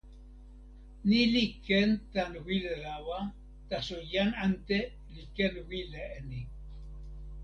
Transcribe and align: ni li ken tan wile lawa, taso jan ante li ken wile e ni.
ni 1.07 1.21
li 1.33 1.45
ken 1.65 1.89
tan 2.13 2.31
wile 2.45 2.73
lawa, 2.85 3.19
taso 3.69 3.97
jan 4.11 4.29
ante 4.45 4.79
li 5.13 5.23
ken 5.35 5.53
wile 5.69 6.01
e 6.17 6.19
ni. 6.29 6.41